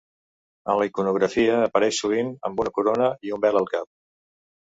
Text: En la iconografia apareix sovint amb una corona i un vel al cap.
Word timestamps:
En 0.73 0.77
la 0.79 0.87
iconografia 0.89 1.59
apareix 1.65 1.99
sovint 2.05 2.33
amb 2.49 2.65
una 2.65 2.73
corona 2.79 3.11
i 3.29 3.37
un 3.39 3.45
vel 3.47 3.61
al 3.63 3.71
cap. 3.77 3.89